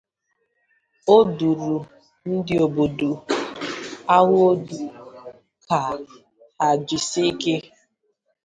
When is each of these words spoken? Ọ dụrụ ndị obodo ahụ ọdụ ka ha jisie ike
Ọ 1.15 1.17
dụrụ 1.37 1.73
ndị 2.31 2.55
obodo 2.65 3.09
ahụ 4.15 4.33
ọdụ 4.51 4.79
ka 5.67 5.79
ha 6.59 6.67
jisie 6.87 7.27
ike 7.31 7.55